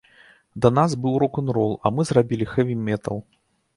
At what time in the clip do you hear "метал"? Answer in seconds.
2.89-3.25